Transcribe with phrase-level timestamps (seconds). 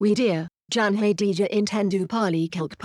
[0.00, 2.78] We dear, Jan hai dija intendu pali kelk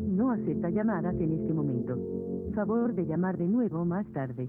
[0.00, 1.98] no acepta llamadas en este momento.
[2.54, 4.48] Favor de llamar de nuevo más tarde.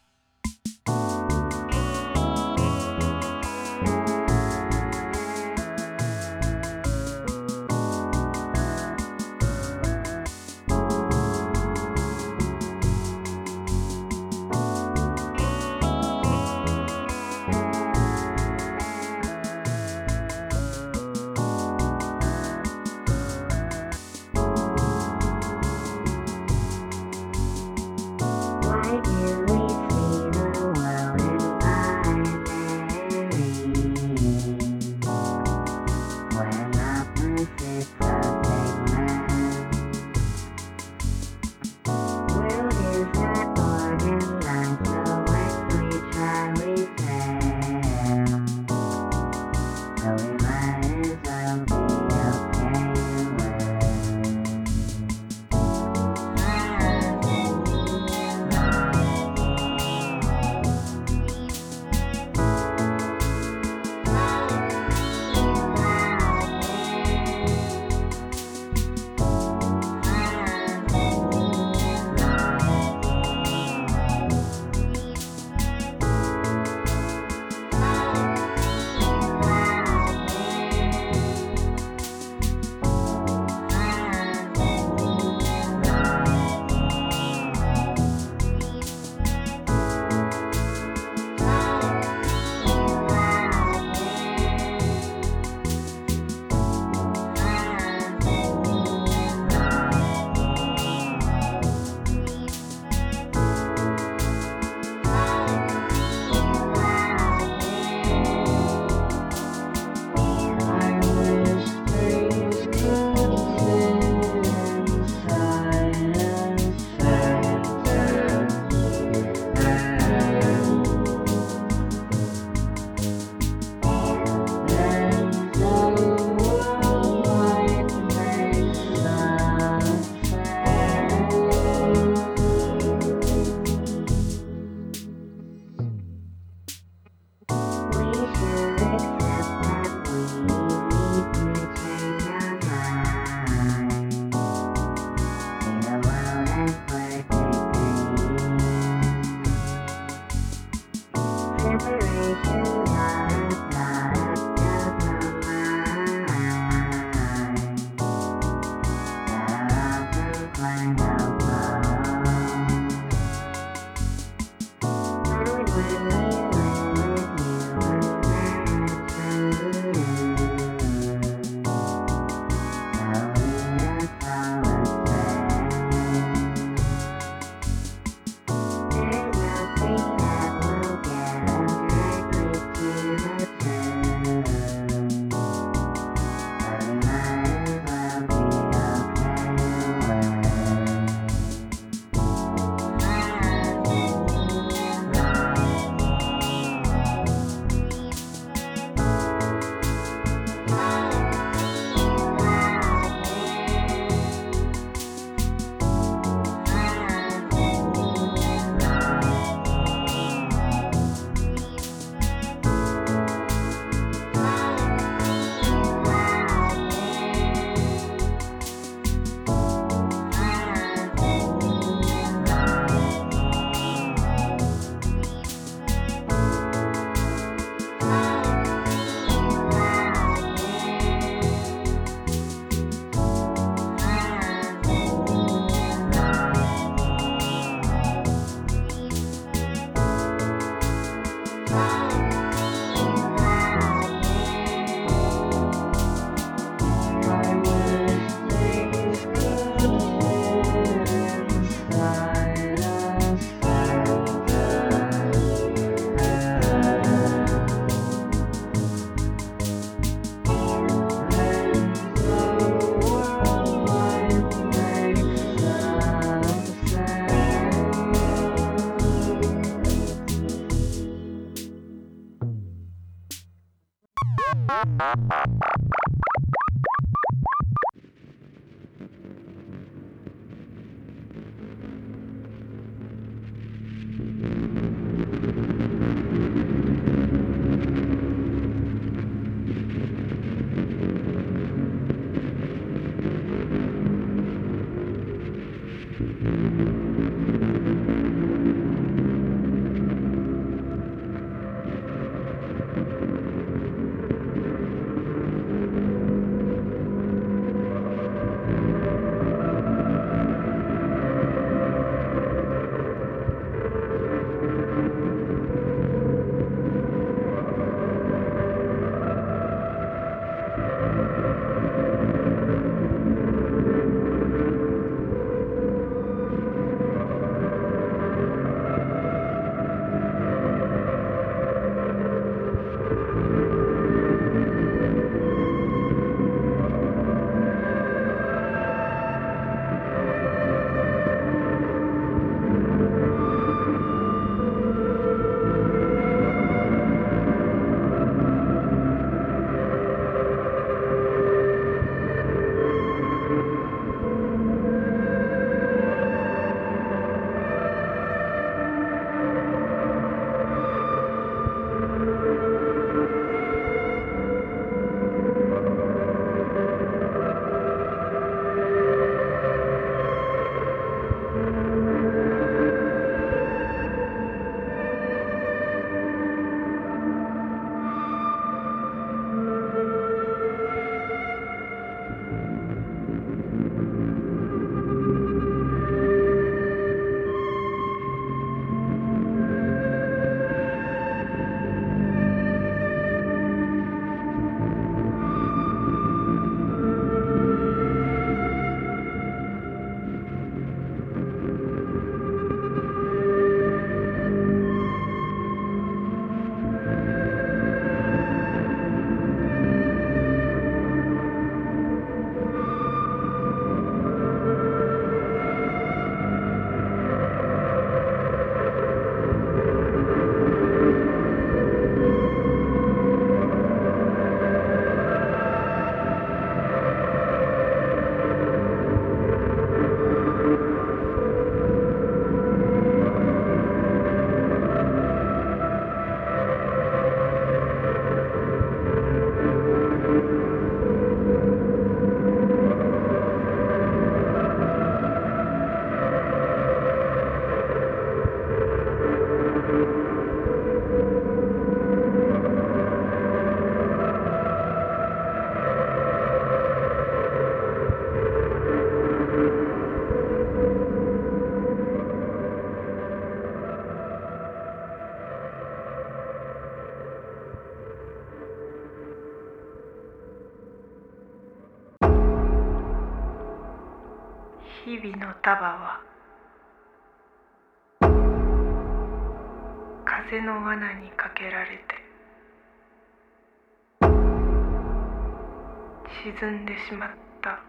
[486.61, 487.29] 沈んでしまっ
[487.63, 487.79] た。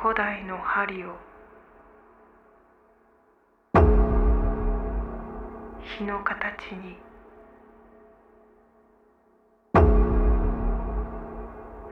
[0.00, 1.16] 古代の針を。
[5.98, 6.96] 日の形に。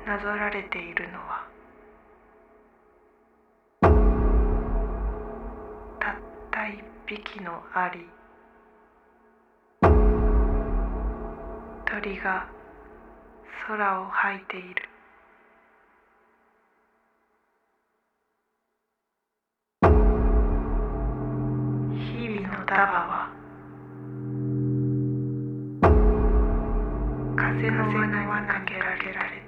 [0.06, 1.48] なぞられているのは。
[5.98, 6.14] たっ
[6.52, 8.21] た一匹のアリ。
[11.92, 12.48] 鳥が
[13.66, 14.88] 空を吐いている。
[21.92, 23.28] 日々のダバは
[27.36, 29.41] 風の罠に投げられる。